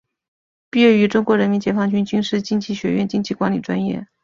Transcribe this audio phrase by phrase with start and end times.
[0.71, 4.07] 毕业于中国人民解放军军事经济学院经济管理专业。